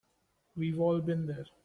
We've 0.55 0.79
all 0.79 0.99
been 1.01 1.27
there. 1.27 1.45